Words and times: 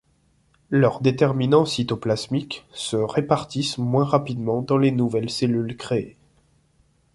Leurs 0.71 0.99
déterminants 0.99 1.65
cytoplasmiques 1.67 2.65
se 2.73 2.95
répartissent 2.97 3.77
moins 3.77 4.03
rapidement 4.03 4.63
dans 4.63 4.79
les 4.79 4.89
nouvelles 4.89 5.29
cellules 5.29 5.77
créées. 5.77 6.17